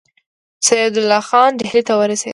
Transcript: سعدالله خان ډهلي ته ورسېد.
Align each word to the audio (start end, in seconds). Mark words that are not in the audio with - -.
سعدالله 0.67 1.21
خان 1.29 1.49
ډهلي 1.59 1.81
ته 1.87 1.93
ورسېد. 1.99 2.29